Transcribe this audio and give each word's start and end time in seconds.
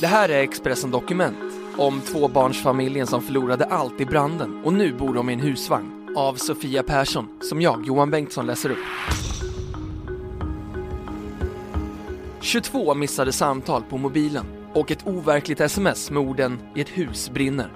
Det 0.00 0.06
här 0.06 0.28
är 0.28 0.42
Expressen 0.42 0.90
Dokument 0.90 1.38
om 1.76 2.00
tvåbarnsfamiljen 2.00 3.06
som 3.06 3.22
förlorade 3.22 3.64
allt 3.64 4.00
i 4.00 4.06
branden 4.06 4.64
och 4.64 4.72
nu 4.72 4.92
bor 4.92 5.14
de 5.14 5.30
i 5.30 5.32
en 5.32 5.40
husvagn 5.40 6.14
av 6.16 6.34
Sofia 6.34 6.82
Persson 6.82 7.28
som 7.40 7.60
jag, 7.60 7.86
Johan 7.86 8.10
Bengtsson, 8.10 8.46
läser 8.46 8.70
upp. 8.70 8.78
22 12.40 12.94
missade 12.94 13.32
samtal 13.32 13.82
på 13.82 13.98
mobilen 13.98 14.46
och 14.74 14.90
ett 14.90 15.06
overkligt 15.06 15.60
sms 15.60 16.10
med 16.10 16.22
orden 16.22 16.58
“i 16.74 16.80
ett 16.80 16.88
hus 16.88 17.30
brinner”. 17.30 17.72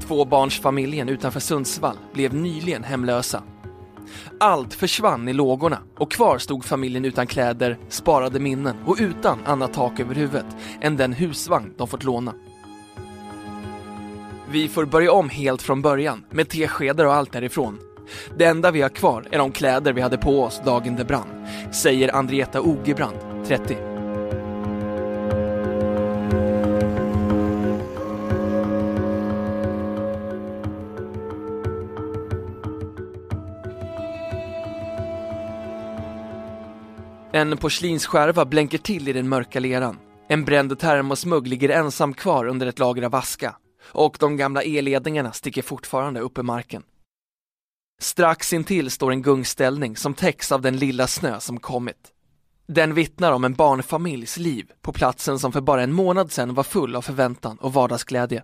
Tvåbarnsfamiljen 0.00 1.08
utanför 1.08 1.40
Sundsvall 1.40 1.96
blev 2.12 2.34
nyligen 2.34 2.84
hemlösa. 2.84 3.42
Allt 4.40 4.74
försvann 4.74 5.28
i 5.28 5.32
lågorna 5.32 5.78
och 5.98 6.12
kvar 6.12 6.38
stod 6.38 6.64
familjen 6.64 7.04
utan 7.04 7.26
kläder, 7.26 7.78
sparade 7.88 8.40
minnen 8.40 8.76
och 8.86 8.96
utan 9.00 9.38
annat 9.44 9.74
tak 9.74 10.00
över 10.00 10.14
huvudet 10.14 10.46
än 10.80 10.96
den 10.96 11.12
husvagn 11.12 11.74
de 11.76 11.88
fått 11.88 12.04
låna. 12.04 12.34
Vi 14.50 14.68
får 14.68 14.84
börja 14.84 15.12
om 15.12 15.28
helt 15.28 15.62
från 15.62 15.82
början 15.82 16.24
med 16.30 16.48
teskedar 16.48 17.04
och 17.04 17.14
allt 17.14 17.32
därifrån. 17.32 17.78
Det 18.38 18.44
enda 18.44 18.70
vi 18.70 18.82
har 18.82 18.88
kvar 18.88 19.28
är 19.30 19.38
de 19.38 19.52
kläder 19.52 19.92
vi 19.92 20.00
hade 20.00 20.18
på 20.18 20.42
oss 20.42 20.60
dagen 20.64 20.96
det 20.96 21.04
brann, 21.04 21.46
säger 21.72 22.14
Andrietta 22.14 22.60
Ogebrand, 22.60 23.16
30. 23.46 23.91
En 37.34 37.56
porslinsskärva 37.56 38.44
blänker 38.44 38.78
till 38.78 39.08
i 39.08 39.12
den 39.12 39.28
mörka 39.28 39.60
leran. 39.60 39.98
En 40.28 40.44
bränd 40.44 40.78
termosmugg 40.78 41.46
ligger 41.46 41.68
ensam 41.68 42.14
kvar 42.14 42.46
under 42.46 42.66
ett 42.66 42.78
lager 42.78 43.02
av 43.02 43.14
aska 43.14 43.56
och 43.92 44.16
de 44.20 44.36
gamla 44.36 44.62
elledningarna 44.62 45.32
sticker 45.32 45.62
fortfarande 45.62 46.20
upp 46.20 46.38
i 46.38 46.42
marken. 46.42 46.82
Strax 48.00 48.52
intill 48.52 48.90
står 48.90 49.12
en 49.12 49.22
gungställning 49.22 49.96
som 49.96 50.14
täcks 50.14 50.52
av 50.52 50.62
den 50.62 50.76
lilla 50.76 51.06
snö 51.06 51.40
som 51.40 51.60
kommit. 51.60 52.12
Den 52.66 52.94
vittnar 52.94 53.32
om 53.32 53.44
en 53.44 53.54
barnfamiljs 53.54 54.36
liv 54.36 54.72
på 54.82 54.92
platsen 54.92 55.38
som 55.38 55.52
för 55.52 55.60
bara 55.60 55.82
en 55.82 55.92
månad 55.92 56.32
sedan 56.32 56.54
var 56.54 56.64
full 56.64 56.96
av 56.96 57.02
förväntan 57.02 57.58
och 57.58 57.72
vardagsglädje. 57.72 58.42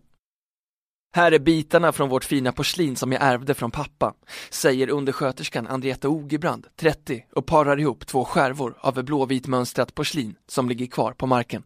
Här 1.15 1.33
är 1.33 1.39
bitarna 1.39 1.93
från 1.93 2.09
vårt 2.09 2.25
fina 2.25 2.53
porslin 2.53 2.97
som 2.97 3.13
jag 3.13 3.23
ärvde 3.23 3.55
från 3.55 3.71
pappa, 3.71 4.15
säger 4.51 4.91
undersköterskan 4.91 5.67
Andrietta 5.67 6.09
Ogebrand, 6.09 6.67
30, 6.81 7.25
och 7.33 7.47
parar 7.47 7.81
ihop 7.81 8.07
två 8.07 8.25
skärvor 8.25 8.79
av 8.81 9.05
blåvit 9.05 9.47
mönstrat 9.47 9.95
porslin 9.95 10.35
som 10.49 10.69
ligger 10.69 10.87
kvar 10.87 11.13
på 11.13 11.27
marken. 11.27 11.63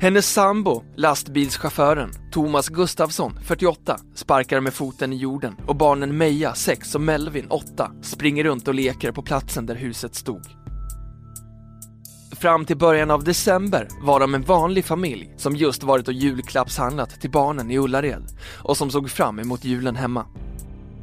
Hennes 0.00 0.32
sambo, 0.32 0.82
lastbilschauffören 0.96 2.10
Thomas 2.32 2.68
Gustafsson, 2.68 3.38
48, 3.44 3.96
sparkar 4.14 4.60
med 4.60 4.74
foten 4.74 5.12
i 5.12 5.16
jorden 5.16 5.56
och 5.66 5.76
barnen 5.76 6.16
Meja, 6.16 6.54
6 6.54 6.94
och 6.94 7.00
Melvin, 7.00 7.46
8, 7.50 7.92
springer 8.02 8.44
runt 8.44 8.68
och 8.68 8.74
leker 8.74 9.12
på 9.12 9.22
platsen 9.22 9.66
där 9.66 9.74
huset 9.74 10.14
stod. 10.14 10.59
Fram 12.40 12.64
till 12.64 12.76
början 12.76 13.10
av 13.10 13.24
december 13.24 13.88
var 14.02 14.20
de 14.20 14.34
en 14.34 14.42
vanlig 14.42 14.84
familj 14.84 15.34
som 15.36 15.56
just 15.56 15.82
varit 15.82 16.08
och 16.08 16.14
julklappshandlat 16.14 17.20
till 17.20 17.30
barnen 17.30 17.70
i 17.70 17.78
Ullared 17.78 18.22
och 18.64 18.76
som 18.76 18.90
såg 18.90 19.10
fram 19.10 19.38
emot 19.38 19.64
julen 19.64 19.96
hemma. 19.96 20.26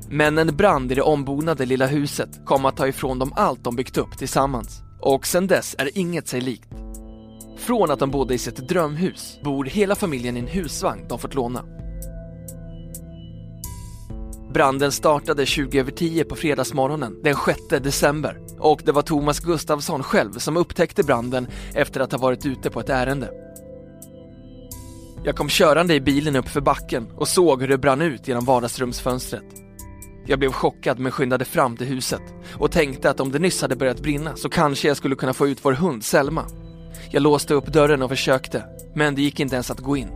Men 0.09 0.37
en 0.37 0.55
brand 0.55 0.91
i 0.91 0.95
det 0.95 1.01
ombonade 1.01 1.65
lilla 1.65 1.87
huset 1.87 2.45
kom 2.45 2.65
att 2.65 2.77
ta 2.77 2.87
ifrån 2.87 3.19
dem 3.19 3.33
allt 3.35 3.63
de 3.63 3.75
byggt 3.75 3.97
upp 3.97 4.17
tillsammans 4.17 4.81
och 5.01 5.27
sen 5.27 5.47
dess 5.47 5.75
är 5.77 5.97
inget 5.97 6.27
sig 6.27 6.41
likt. 6.41 6.69
Från 7.57 7.91
att 7.91 7.99
de 7.99 8.11
bodde 8.11 8.33
i 8.33 8.37
sitt 8.37 8.69
drömhus 8.69 9.39
bor 9.43 9.65
hela 9.65 9.95
familjen 9.95 10.37
i 10.37 10.39
en 10.39 10.47
husvagn 10.47 11.07
de 11.07 11.19
fått 11.19 11.35
låna. 11.35 11.63
Branden 14.57 14.91
startade 14.91 15.45
20 15.45 15.79
över 15.79 15.91
10 15.91 16.23
på 16.23 16.35
fredagsmorgonen 16.35 17.19
den 17.23 17.35
6 17.45 17.59
december 17.69 18.39
och 18.59 18.81
det 18.85 18.91
var 18.91 19.01
Thomas 19.01 19.39
Gustafsson 19.39 20.03
själv 20.03 20.33
som 20.33 20.57
upptäckte 20.57 21.03
branden 21.03 21.47
efter 21.73 21.99
att 21.99 22.11
ha 22.11 22.19
varit 22.19 22.45
ute 22.45 22.69
på 22.69 22.79
ett 22.79 22.89
ärende. 22.89 23.29
Jag 25.23 25.35
kom 25.35 25.49
körande 25.49 25.93
i 25.93 26.01
bilen 26.01 26.35
upp 26.35 26.49
för 26.49 26.61
backen 26.61 27.07
och 27.15 27.27
såg 27.27 27.61
hur 27.61 27.67
det 27.67 27.77
brann 27.77 28.01
ut 28.01 28.27
genom 28.27 28.45
vardagsrumsfönstret. 28.45 29.45
Jag 30.25 30.39
blev 30.39 30.51
chockad 30.51 30.99
men 30.99 31.11
skyndade 31.11 31.45
fram 31.45 31.77
till 31.77 31.87
huset 31.87 32.21
och 32.53 32.71
tänkte 32.71 33.09
att 33.09 33.19
om 33.19 33.31
det 33.31 33.39
nyss 33.39 33.61
hade 33.61 33.75
börjat 33.75 34.01
brinna 34.01 34.35
så 34.35 34.49
kanske 34.49 34.87
jag 34.87 34.97
skulle 34.97 35.15
kunna 35.15 35.33
få 35.33 35.47
ut 35.47 35.65
vår 35.65 35.73
hund 35.73 36.03
Selma. 36.03 36.45
Jag 37.11 37.23
låste 37.23 37.53
upp 37.53 37.65
dörren 37.67 38.01
och 38.01 38.09
försökte, 38.09 38.63
men 38.95 39.15
det 39.15 39.21
gick 39.21 39.39
inte 39.39 39.55
ens 39.55 39.71
att 39.71 39.79
gå 39.79 39.97
in. 39.97 40.09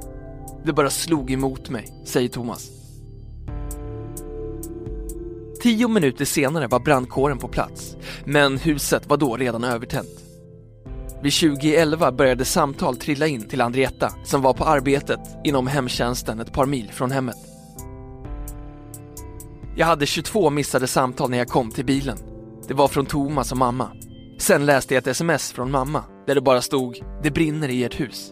Det 0.66 0.74
bara 0.74 0.90
slog 0.90 1.32
emot 1.32 1.70
mig, 1.70 1.88
säger 2.06 2.30
Thomas. 2.30 2.81
Tio 5.62 5.88
minuter 5.88 6.26
senare 6.26 6.68
var 6.68 6.80
brandkåren 6.80 7.38
på 7.38 7.48
plats, 7.48 7.98
men 8.26 8.58
huset 8.58 9.08
var 9.08 9.18
då 9.18 9.38
redan 9.38 9.64
övertänt. 9.64 10.24
Vid 11.24 11.34
2011 11.34 12.12
började 12.12 12.46
samtal 12.46 12.98
trilla 12.98 13.28
in 13.28 13.48
till 13.48 13.62
Andrietta 13.62 14.14
som 14.24 14.42
var 14.42 14.54
på 14.54 14.64
arbetet 14.64 15.20
inom 15.44 15.68
hemtjänsten 15.68 16.40
ett 16.40 16.54
par 16.54 16.66
mil 16.66 16.92
från 16.92 17.12
hemmet. 17.12 17.36
Jag 19.76 19.86
hade 19.86 20.06
22 20.06 20.50
missade 20.50 20.88
samtal 20.88 21.30
när 21.30 21.38
jag 21.38 21.48
kom 21.48 21.72
till 21.72 21.86
bilen. 21.86 22.18
Det 22.68 22.74
var 22.74 22.88
från 22.88 23.06
Thomas 23.06 23.52
och 23.52 23.58
mamma. 23.58 23.92
Sen 24.40 24.66
läste 24.66 24.94
jag 24.94 25.02
ett 25.02 25.08
sms 25.08 25.52
från 25.52 25.72
mamma 25.72 26.04
där 26.28 26.36
det 26.36 26.42
bara 26.42 26.62
stod 26.62 27.00
“Det 27.24 27.32
brinner 27.32 27.70
i 27.70 27.84
ert 27.84 28.00
hus”. 28.00 28.32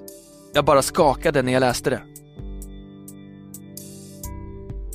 Jag 0.53 0.65
bara 0.65 0.81
skakade 0.81 1.41
när 1.41 1.53
jag 1.53 1.59
läste 1.59 1.89
det. 1.89 2.01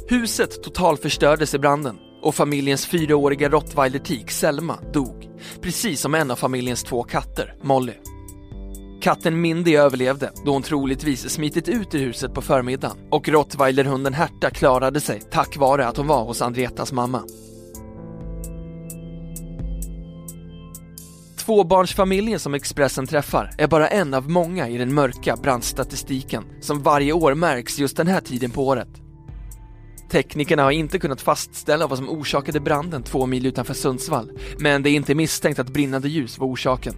Huset 0.08 0.62
totalförstördes 0.62 1.54
i 1.54 1.58
branden 1.58 1.98
och 2.24 2.34
familjens 2.34 2.86
fyraåriga 2.86 3.48
rottweiler-tik 3.48 4.30
Selma 4.30 4.78
dog, 4.92 5.28
precis 5.60 6.00
som 6.00 6.14
en 6.14 6.30
av 6.30 6.36
familjens 6.36 6.84
två 6.84 7.02
katter, 7.02 7.54
Molly. 7.62 7.92
Katten 9.02 9.40
Mindy 9.40 9.76
överlevde 9.76 10.30
då 10.44 10.52
hon 10.52 10.62
troligtvis 10.62 11.30
smitit 11.30 11.68
ut 11.68 11.94
ur 11.94 11.98
huset 11.98 12.34
på 12.34 12.42
förmiddagen 12.42 12.96
och 13.10 13.28
rottweilerhunden 13.28 14.14
Herta 14.14 14.50
klarade 14.50 15.00
sig 15.00 15.20
tack 15.20 15.56
vare 15.56 15.86
att 15.86 15.96
hon 15.96 16.06
var 16.06 16.24
hos 16.24 16.42
Andretas 16.42 16.92
mamma. 16.92 17.22
Tvåbarnsfamiljen 21.44 22.40
som 22.40 22.54
Expressen 22.54 23.06
träffar 23.06 23.50
är 23.58 23.66
bara 23.66 23.88
en 23.88 24.14
av 24.14 24.30
många 24.30 24.68
i 24.68 24.78
den 24.78 24.94
mörka 24.94 25.36
brandstatistiken 25.36 26.44
som 26.60 26.82
varje 26.82 27.12
år 27.12 27.34
märks 27.34 27.78
just 27.78 27.96
den 27.96 28.06
här 28.06 28.20
tiden 28.20 28.50
på 28.50 28.66
året. 28.66 29.03
Teknikerna 30.14 30.62
har 30.62 30.70
inte 30.70 30.98
kunnat 30.98 31.20
fastställa 31.20 31.86
vad 31.86 31.98
som 31.98 32.08
orsakade 32.08 32.60
branden 32.60 33.02
två 33.02 33.26
mil 33.26 33.46
utanför 33.46 33.74
Sundsvall, 33.74 34.32
men 34.58 34.82
det 34.82 34.90
är 34.90 34.94
inte 34.94 35.14
misstänkt 35.14 35.58
att 35.58 35.72
brinnande 35.72 36.08
ljus 36.08 36.38
var 36.38 36.46
orsaken. 36.46 36.94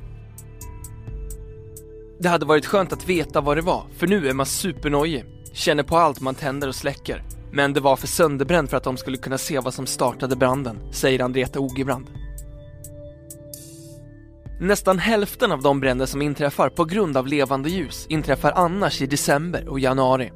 Det 2.20 2.28
hade 2.28 2.46
varit 2.46 2.66
skönt 2.66 2.92
att 2.92 3.08
veta 3.08 3.40
vad 3.40 3.56
det 3.56 3.60
var, 3.60 3.84
för 3.96 4.06
nu 4.06 4.28
är 4.28 4.34
man 4.34 4.46
supernojig, 4.46 5.24
känner 5.52 5.82
på 5.82 5.96
allt 5.96 6.20
man 6.20 6.34
tänder 6.34 6.68
och 6.68 6.74
släcker. 6.74 7.22
Men 7.52 7.72
det 7.72 7.80
var 7.80 7.96
för 7.96 8.06
sönderbränd 8.06 8.70
för 8.70 8.76
att 8.76 8.84
de 8.84 8.96
skulle 8.96 9.16
kunna 9.16 9.38
se 9.38 9.60
vad 9.60 9.74
som 9.74 9.86
startade 9.86 10.36
branden, 10.36 10.78
säger 10.92 11.22
Andreta 11.22 11.60
Ogebrand. 11.60 12.06
Nästan 14.60 14.98
hälften 14.98 15.52
av 15.52 15.62
de 15.62 15.80
bränder 15.80 16.06
som 16.06 16.22
inträffar 16.22 16.68
på 16.68 16.84
grund 16.84 17.16
av 17.16 17.26
levande 17.26 17.70
ljus 17.70 18.06
inträffar 18.08 18.52
annars 18.52 19.02
i 19.02 19.06
december 19.06 19.68
och 19.68 19.80
januari. 19.80 20.32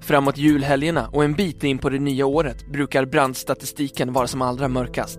Framåt 0.00 0.38
julhelgerna 0.38 1.08
och 1.08 1.24
en 1.24 1.34
bit 1.34 1.64
in 1.64 1.78
på 1.78 1.88
det 1.88 1.98
nya 1.98 2.26
året 2.26 2.72
brukar 2.72 3.04
brandstatistiken 3.04 4.12
vara 4.12 4.26
som 4.26 4.42
allra 4.42 4.68
mörkast. 4.68 5.18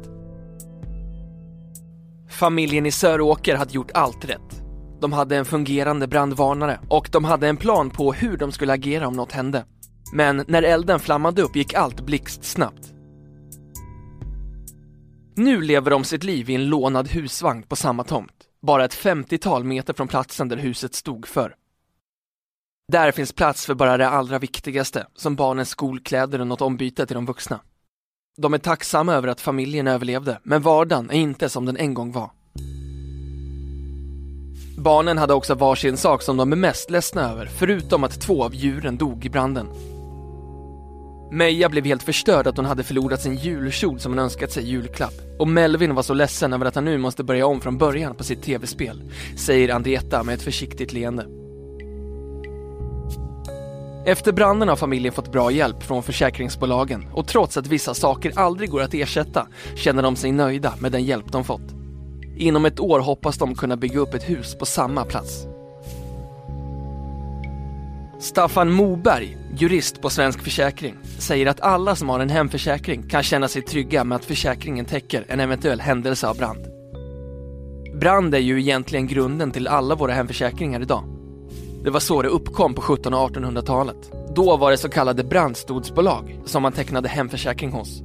Familjen 2.30 2.86
i 2.86 2.92
Söråker 2.92 3.56
hade 3.56 3.74
gjort 3.74 3.92
allt 3.94 4.25
rätt. 4.25 4.62
De 5.01 5.13
hade 5.13 5.38
en 5.38 5.45
fungerande 5.45 6.07
brandvarnare 6.07 6.80
och 6.89 7.09
de 7.12 7.25
hade 7.25 7.48
en 7.48 7.57
plan 7.57 7.89
på 7.89 8.13
hur 8.13 8.38
de 8.38 8.51
skulle 8.51 8.74
agera 8.74 9.07
om 9.07 9.13
något 9.13 9.31
hände. 9.31 9.65
Men 10.13 10.44
när 10.48 10.63
elden 10.63 11.00
flammade 11.00 11.42
upp 11.42 11.56
gick 11.56 11.74
allt 11.74 12.01
blixtsnabbt. 12.01 12.94
Nu 15.36 15.62
lever 15.62 15.92
de 15.92 16.03
sitt 16.03 16.24
liv 16.24 16.50
i 16.50 16.56
en 16.56 16.65
lånad 16.65 17.07
husvagn 17.07 17.63
på 17.63 17.75
samma 17.75 18.03
tomt. 18.03 18.31
bara 18.62 18.86
ett 18.86 18.95
50-tal 18.95 19.63
meter 19.63 19.94
från 19.94 20.07
platsen 20.07 20.50
där 20.50 20.57
huset 20.57 20.95
stod 20.95 21.27
för. 21.27 21.56
Där 22.92 23.12
finns 23.12 23.34
plats 23.34 23.66
för 23.66 23.74
bara 23.74 23.98
det 23.98 24.10
allra 24.10 24.39
viktigaste, 24.39 25.06
som 25.16 25.36
barnens 25.36 25.69
skolkläder 25.69 26.42
och 26.42 26.48
något 26.48 26.62
ombyte 26.62 27.06
till 27.06 27.13
de 27.13 27.25
vuxna. 27.25 27.60
De 28.38 28.54
är 28.54 28.57
tacksamma 28.57 29.13
över 29.13 29.28
att 29.28 29.42
familjen 29.42 29.88
överlevde, 29.88 30.39
men 30.44 30.62
vardagen 30.62 31.10
är 31.12 31.16
inte 31.16 31.50
som 31.50 31.66
den 31.66 31.78
en 31.78 31.94
gång 31.94 32.12
var. 32.12 32.31
Barnen 34.78 35.18
hade 35.18 35.34
också 35.34 35.56
varsin 35.56 35.98
sak 35.98 36.22
som 36.22 36.38
de 36.38 36.51
är 36.51 36.56
mest 36.56 36.89
ledsna 36.89 37.31
över, 37.31 37.45
förutom 37.45 38.04
att 38.04 38.22
två 38.22 38.44
av 38.44 38.56
djuren 38.56 38.98
dog 38.98 39.25
i 39.25 39.30
branden. 39.30 39.68
Meja 41.31 41.69
blev 41.69 41.86
helt 41.86 42.04
förstörd 42.04 42.48
att 42.48 42.57
hon 42.57 42.66
hade 42.66 42.84
förlorat 42.84 43.22
sin 43.22 43.36
julkjol 43.36 44.00
som 44.00 44.12
hon 44.12 44.19
önskat 44.19 44.51
sig 44.51 44.63
i 44.63 44.68
julklapp. 44.68 45.13
Och 45.39 45.48
Melvin 45.48 45.95
var 45.95 46.04
så 46.04 46.13
ledsen 46.13 46.54
över 46.54 46.66
att 46.66 46.75
han 46.75 46.86
nu 46.86 46.98
måste 46.98 47.24
börja 47.24 47.45
om 47.45 47.62
från 47.62 47.78
början 47.78 48.16
på 48.16 48.24
sitt 48.24 48.44
tv-spel, 48.44 49.12
säger 49.38 49.69
Andrietta 49.69 50.24
med 50.24 50.36
ett 50.36 50.42
försiktigt 50.42 50.94
leende. 50.94 51.37
Efter 54.07 54.31
branden 54.31 54.69
har 54.69 54.75
familjen 54.75 55.13
fått 55.13 55.31
bra 55.31 55.51
hjälp 55.51 55.83
från 55.83 56.04
försäkringsbolagen 56.04 57.07
och 57.13 57.27
trots 57.27 57.57
att 57.57 57.68
vissa 57.68 57.94
saker 57.94 58.31
aldrig 58.36 58.69
går 58.69 58.81
att 58.81 58.94
ersätta 58.94 59.48
känner 59.75 60.04
de 60.04 60.15
sig 60.15 60.31
nöjda 60.31 60.74
med 60.80 60.92
den 60.92 61.04
hjälp 61.04 61.31
de 61.31 61.44
fått. 61.44 61.75
Inom 62.38 62.65
ett 62.65 62.80
år 62.80 63.00
hoppas 63.00 63.38
de 63.38 63.56
kunna 63.56 63.77
bygga 63.77 64.00
upp 64.00 64.13
ett 64.13 64.30
hus 64.30 64.56
på 64.56 64.65
samma 64.65 65.06
plats. 65.06 65.48
Staffan 68.19 68.71
Moberg, 68.71 69.38
jurist 69.57 70.01
på 70.01 70.10
Svensk 70.10 70.44
Försäkring, 70.44 70.95
säger 71.19 71.45
att 71.45 71.62
alla 71.62 71.95
som 71.95 72.10
har 72.10 72.19
en 72.19 72.30
hemförsäkring 72.30 73.10
kan 73.10 73.24
känna 73.24 73.48
sig 73.48 73.62
trygga 73.62 74.03
med 74.03 74.15
att 74.15 74.25
försäkringen 74.25 74.86
täcker 74.86 75.25
en 75.27 75.39
eventuell 75.39 75.81
händelse 75.81 76.27
av 76.27 76.38
brand. 76.38 76.68
Brand 78.00 78.36
är 78.36 78.39
ju 78.39 78.60
egentligen 78.60 79.07
grunden 79.07 79.51
till 79.51 79.68
alla 79.68 79.95
våra 79.95 80.13
hemförsäkringar 80.13 80.81
idag. 80.81 81.17
Det 81.83 81.89
var 81.89 82.00
så 82.00 82.21
det 82.21 82.29
uppkom 82.29 82.74
på 82.74 82.94
1700 82.94 83.19
och 83.19 83.31
1800-talet. 83.31 84.12
Då 84.35 84.57
var 84.57 84.71
det 84.71 84.77
så 84.77 84.89
kallade 84.89 85.24
brandstodsbolag 85.24 86.39
som 86.45 86.62
man 86.63 86.71
tecknade 86.71 87.09
hemförsäkring 87.09 87.71
hos. 87.71 88.01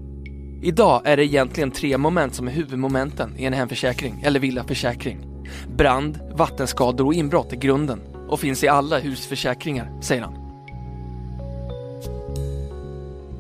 Idag 0.63 1.03
är 1.05 1.17
det 1.17 1.25
egentligen 1.25 1.71
tre 1.71 1.99
moment 1.99 2.35
som 2.35 2.49
är 2.49 2.53
huvudmomenten 2.53 3.39
i 3.39 3.45
en 3.45 3.53
hemförsäkring 3.53 4.23
eller 4.25 4.41
villaförsäkring. 4.41 5.27
Brand, 5.77 6.19
vattenskador 6.37 7.07
och 7.07 7.15
inbrott 7.15 7.53
är 7.53 7.57
grunden 7.57 8.01
och 8.29 8.41
finns 8.41 8.65
i 8.65 8.69
alla 8.69 8.99
husförsäkringar, 8.99 10.01
säger 10.01 10.23
han. 10.23 10.42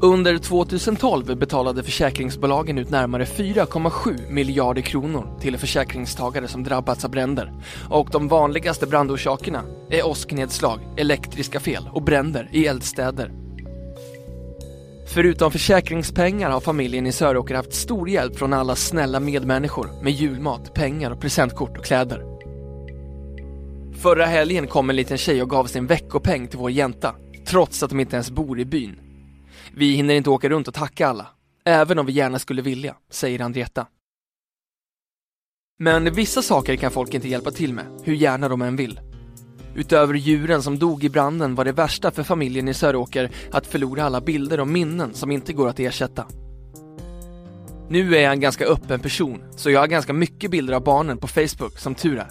Under 0.04 0.38
2012 0.38 1.36
betalade 1.38 1.82
försäkringsbolagen 1.82 2.78
ut 2.78 2.90
närmare 2.90 3.24
4,7 3.24 4.30
miljarder 4.30 4.82
kronor 4.82 5.38
till 5.40 5.58
försäkringstagare 5.58 6.48
som 6.48 6.64
drabbats 6.64 7.04
av 7.04 7.10
bränder. 7.10 7.52
Och 7.90 8.08
de 8.12 8.28
vanligaste 8.28 8.86
brandorsakerna 8.86 9.62
är 9.90 10.06
åsknedslag, 10.06 10.80
elektriska 10.96 11.60
fel 11.60 11.88
och 11.92 12.02
bränder 12.02 12.48
i 12.52 12.66
eldstäder. 12.66 13.32
Förutom 15.06 15.50
försäkringspengar 15.50 16.50
har 16.50 16.60
familjen 16.60 17.06
i 17.06 17.12
Söråker 17.12 17.54
haft 17.54 17.74
stor 17.74 18.08
hjälp 18.08 18.38
från 18.38 18.52
alla 18.52 18.76
snälla 18.76 19.20
medmänniskor 19.20 19.88
med 20.02 20.12
julmat, 20.12 20.74
pengar 20.74 21.10
och 21.10 21.20
presentkort 21.20 21.78
och 21.78 21.84
kläder. 21.84 22.24
Förra 24.02 24.26
helgen 24.26 24.66
kom 24.66 24.90
en 24.90 24.96
liten 24.96 25.18
tjej 25.18 25.42
och 25.42 25.50
gav 25.50 25.64
sin 25.64 25.86
veckopeng 25.86 26.48
till 26.48 26.58
vår 26.58 26.70
jänta, 26.70 27.14
trots 27.46 27.82
att 27.82 27.90
de 27.90 28.00
inte 28.00 28.16
ens 28.16 28.30
bor 28.30 28.60
i 28.60 28.64
byn. 28.64 29.01
Vi 29.74 29.94
hinner 29.94 30.14
inte 30.14 30.30
åka 30.30 30.48
runt 30.48 30.68
och 30.68 30.74
tacka 30.74 31.08
alla, 31.08 31.26
även 31.64 31.98
om 31.98 32.06
vi 32.06 32.12
gärna 32.12 32.38
skulle 32.38 32.62
vilja, 32.62 32.96
säger 33.10 33.40
Andrietta. 33.40 33.86
Men 35.78 36.14
vissa 36.14 36.42
saker 36.42 36.76
kan 36.76 36.90
folk 36.90 37.14
inte 37.14 37.28
hjälpa 37.28 37.50
till 37.50 37.72
med, 37.72 37.86
hur 38.04 38.14
gärna 38.14 38.48
de 38.48 38.62
än 38.62 38.76
vill. 38.76 39.00
Utöver 39.74 40.14
djuren 40.14 40.62
som 40.62 40.78
dog 40.78 41.04
i 41.04 41.08
branden 41.08 41.54
var 41.54 41.64
det 41.64 41.72
värsta 41.72 42.10
för 42.10 42.22
familjen 42.22 42.68
i 42.68 42.74
Söråker 42.74 43.30
att 43.50 43.66
förlora 43.66 44.04
alla 44.04 44.20
bilder 44.20 44.60
och 44.60 44.68
minnen 44.68 45.14
som 45.14 45.30
inte 45.30 45.52
går 45.52 45.68
att 45.68 45.80
ersätta. 45.80 46.26
Nu 47.88 48.16
är 48.16 48.20
jag 48.20 48.32
en 48.32 48.40
ganska 48.40 48.66
öppen 48.66 49.00
person, 49.00 49.44
så 49.56 49.70
jag 49.70 49.80
har 49.80 49.86
ganska 49.86 50.12
mycket 50.12 50.50
bilder 50.50 50.74
av 50.74 50.84
barnen 50.84 51.18
på 51.18 51.26
Facebook, 51.26 51.78
som 51.78 51.94
tur 51.94 52.18
är. 52.18 52.30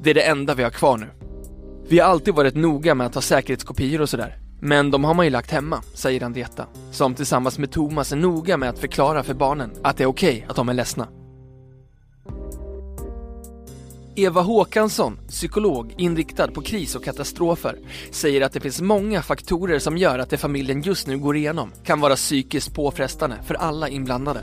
Det 0.00 0.10
är 0.10 0.14
det 0.14 0.22
enda 0.22 0.54
vi 0.54 0.62
har 0.62 0.70
kvar 0.70 0.96
nu. 0.98 1.06
Vi 1.88 1.98
har 1.98 2.10
alltid 2.10 2.34
varit 2.34 2.54
noga 2.54 2.94
med 2.94 3.06
att 3.06 3.12
ta 3.12 3.20
säkerhetskopior 3.20 4.00
och 4.00 4.08
sådär. 4.08 4.45
Men 4.66 4.90
de 4.90 5.04
har 5.04 5.14
man 5.14 5.26
ju 5.26 5.30
lagt 5.30 5.50
hemma, 5.50 5.82
säger 5.94 6.22
Andrietta, 6.22 6.66
som 6.90 7.14
tillsammans 7.14 7.58
med 7.58 7.70
Thomas 7.70 8.12
är 8.12 8.16
noga 8.16 8.56
med 8.56 8.68
att 8.68 8.78
förklara 8.78 9.22
för 9.22 9.34
barnen 9.34 9.70
att 9.82 9.96
det 9.96 10.04
är 10.04 10.08
okej 10.08 10.36
okay 10.36 10.44
att 10.48 10.56
de 10.56 10.68
är 10.68 10.74
ledsna. 10.74 11.08
Eva 14.16 14.40
Håkansson, 14.40 15.18
psykolog 15.28 15.94
inriktad 15.96 16.48
på 16.48 16.62
kris 16.62 16.94
och 16.94 17.04
katastrofer, 17.04 17.78
säger 18.10 18.40
att 18.40 18.52
det 18.52 18.60
finns 18.60 18.80
många 18.80 19.22
faktorer 19.22 19.78
som 19.78 19.98
gör 19.98 20.18
att 20.18 20.30
det 20.30 20.36
familjen 20.36 20.82
just 20.82 21.06
nu 21.06 21.18
går 21.18 21.36
igenom 21.36 21.72
kan 21.84 22.00
vara 22.00 22.16
psykiskt 22.16 22.74
påfrestande 22.74 23.36
för 23.44 23.54
alla 23.54 23.88
inblandade. 23.88 24.40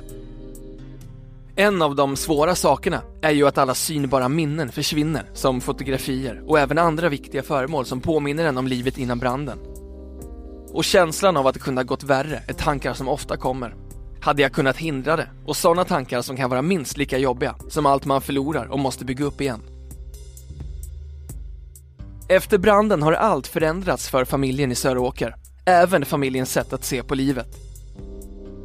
En 1.55 1.81
av 1.81 1.95
de 1.95 2.15
svåra 2.15 2.55
sakerna 2.55 3.01
är 3.21 3.31
ju 3.31 3.47
att 3.47 3.57
alla 3.57 3.75
synbara 3.75 4.29
minnen 4.29 4.71
försvinner, 4.71 5.29
som 5.33 5.61
fotografier 5.61 6.43
och 6.47 6.59
även 6.59 6.77
andra 6.77 7.09
viktiga 7.09 7.43
föremål 7.43 7.85
som 7.85 8.01
påminner 8.01 8.45
en 8.45 8.57
om 8.57 8.67
livet 8.67 8.97
innan 8.97 9.19
branden. 9.19 9.72
Och 10.73 10.83
känslan 10.83 11.37
av 11.37 11.47
att 11.47 11.53
det 11.53 11.59
kunde 11.59 11.81
ha 11.81 11.85
gått 11.85 12.03
värre 12.03 12.43
är 12.47 12.53
tankar 12.53 12.93
som 12.93 13.07
ofta 13.07 13.37
kommer. 13.37 13.75
Hade 14.21 14.41
jag 14.41 14.51
kunnat 14.51 14.77
hindra 14.77 15.15
det? 15.15 15.29
Och 15.45 15.55
sådana 15.55 15.85
tankar 15.85 16.21
som 16.21 16.37
kan 16.37 16.49
vara 16.49 16.61
minst 16.61 16.97
lika 16.97 17.17
jobbiga 17.17 17.55
som 17.69 17.85
allt 17.85 18.05
man 18.05 18.21
förlorar 18.21 18.65
och 18.65 18.79
måste 18.79 19.05
bygga 19.05 19.25
upp 19.25 19.41
igen. 19.41 19.61
Efter 22.29 22.57
branden 22.57 23.03
har 23.03 23.13
allt 23.13 23.47
förändrats 23.47 24.09
för 24.09 24.25
familjen 24.25 24.71
i 24.71 24.75
Söråker. 24.75 25.35
Även 25.65 26.05
familjens 26.05 26.51
sätt 26.51 26.73
att 26.73 26.83
se 26.83 27.03
på 27.03 27.15
livet. 27.15 27.47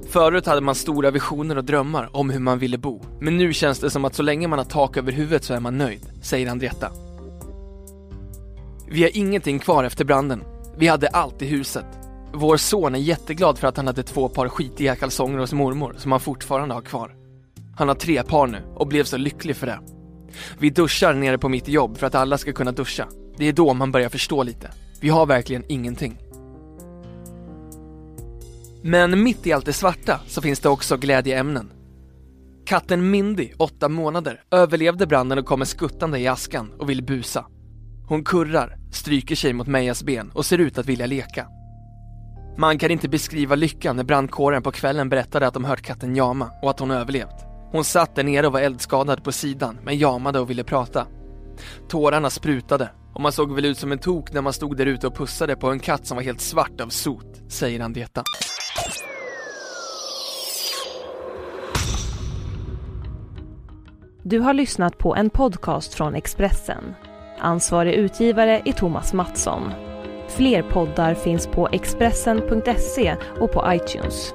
Förut 0.08 0.46
hade 0.46 0.60
man 0.60 0.74
stora 0.74 1.10
visioner 1.10 1.56
och 1.58 1.64
drömmar 1.64 2.16
om 2.16 2.30
hur 2.30 2.40
man 2.40 2.58
ville 2.58 2.78
bo. 2.78 3.02
Men 3.20 3.36
nu 3.36 3.52
känns 3.52 3.78
det 3.78 3.90
som 3.90 4.04
att 4.04 4.14
så 4.14 4.22
länge 4.22 4.48
man 4.48 4.58
har 4.58 4.66
tak 4.66 4.96
över 4.96 5.12
huvudet 5.12 5.44
så 5.44 5.54
är 5.54 5.60
man 5.60 5.78
nöjd, 5.78 6.12
säger 6.22 6.50
Andrietta. 6.50 6.90
Vi 8.90 9.02
har 9.02 9.16
ingenting 9.16 9.58
kvar 9.58 9.84
efter 9.84 10.04
branden. 10.04 10.42
Vi 10.78 10.88
hade 10.88 11.08
allt 11.08 11.42
i 11.42 11.46
huset. 11.46 11.86
Vår 12.34 12.56
son 12.56 12.94
är 12.94 12.98
jätteglad 12.98 13.58
för 13.58 13.68
att 13.68 13.76
han 13.76 13.86
hade 13.86 14.02
två 14.02 14.28
par 14.28 14.48
skitiga 14.48 14.96
kalsonger 14.96 15.38
hos 15.38 15.52
mormor 15.52 15.94
som 15.98 16.12
han 16.12 16.20
fortfarande 16.20 16.74
har 16.74 16.82
kvar. 16.82 17.14
Han 17.76 17.88
har 17.88 17.94
tre 17.94 18.22
par 18.22 18.46
nu 18.46 18.58
och 18.74 18.86
blev 18.86 19.04
så 19.04 19.16
lycklig 19.16 19.56
för 19.56 19.66
det. 19.66 19.80
Vi 20.58 20.70
duschar 20.70 21.14
nere 21.14 21.38
på 21.38 21.48
mitt 21.48 21.68
jobb 21.68 21.98
för 21.98 22.06
att 22.06 22.14
alla 22.14 22.38
ska 22.38 22.52
kunna 22.52 22.72
duscha. 22.72 23.08
Det 23.36 23.44
är 23.44 23.52
då 23.52 23.74
man 23.74 23.92
börjar 23.92 24.08
förstå 24.08 24.42
lite. 24.42 24.70
Vi 25.00 25.08
har 25.08 25.26
verkligen 25.26 25.64
ingenting. 25.68 26.18
Men 28.82 29.22
mitt 29.22 29.46
i 29.46 29.52
allt 29.52 29.66
det 29.66 29.72
svarta 29.72 30.20
så 30.26 30.42
finns 30.42 30.60
det 30.60 30.68
också 30.68 30.96
glädjeämnen. 30.96 31.72
Katten 32.66 33.10
Mindy, 33.10 33.52
åtta 33.56 33.88
månader, 33.88 34.42
överlevde 34.50 35.06
branden 35.06 35.38
och 35.38 35.46
kommer 35.46 35.64
skuttande 35.64 36.18
i 36.18 36.26
askan 36.26 36.72
och 36.78 36.90
vill 36.90 37.02
busa. 37.02 37.46
Hon 38.08 38.24
kurrar, 38.24 38.77
stryker 38.92 39.34
sig 39.34 39.52
mot 39.52 39.66
Mejas 39.66 40.02
ben 40.02 40.30
och 40.34 40.46
ser 40.46 40.58
ut 40.58 40.78
att 40.78 40.86
vilja 40.86 41.06
leka. 41.06 41.46
Man 42.58 42.78
kan 42.78 42.90
inte 42.90 43.08
beskriva 43.08 43.54
lyckan 43.54 43.96
när 43.96 44.04
brandkåren 44.04 44.62
på 44.62 44.70
kvällen 44.72 45.08
berättade 45.08 45.46
att 45.46 45.54
de 45.54 45.64
hört 45.64 45.82
katten 45.82 46.16
jama 46.16 46.50
och 46.62 46.70
att 46.70 46.80
hon 46.80 46.90
överlevt. 46.90 47.44
Hon 47.72 47.84
satt 47.84 48.14
där 48.14 48.24
nere 48.24 48.46
och 48.46 48.52
var 48.52 48.60
eldskadad 48.60 49.24
på 49.24 49.32
sidan 49.32 49.78
men 49.82 49.98
jamade 49.98 50.40
och 50.40 50.50
ville 50.50 50.64
prata. 50.64 51.06
Tårarna 51.88 52.30
sprutade 52.30 52.90
och 53.14 53.20
man 53.20 53.32
såg 53.32 53.54
väl 53.54 53.64
ut 53.64 53.78
som 53.78 53.92
en 53.92 53.98
tok 53.98 54.32
när 54.32 54.42
man 54.42 54.52
stod 54.52 54.76
där 54.76 54.86
ute 54.86 55.06
och 55.06 55.16
pussade 55.16 55.56
på 55.56 55.70
en 55.70 55.80
katt 55.80 56.06
som 56.06 56.16
var 56.16 56.24
helt 56.24 56.40
svart 56.40 56.80
av 56.80 56.88
sot, 56.88 57.42
säger 57.48 57.80
Andeta. 57.80 58.22
Du 64.22 64.38
har 64.38 64.54
lyssnat 64.54 64.98
på 64.98 65.16
en 65.16 65.30
podcast 65.30 65.94
från 65.94 66.14
Expressen. 66.14 66.94
Ansvarig 67.40 67.94
utgivare 67.94 68.62
är 68.64 68.72
Thomas 68.72 69.12
Mattsson. 69.12 69.72
Fler 70.28 70.62
poddar 70.62 71.14
finns 71.14 71.46
på 71.46 71.68
Expressen.se 71.72 73.16
och 73.40 73.52
på 73.52 73.64
iTunes. 73.72 74.34